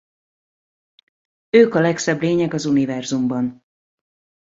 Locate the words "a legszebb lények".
1.75-2.53